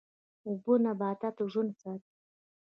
[0.47, 2.09] اوبه نباتات ژوندی ساتي.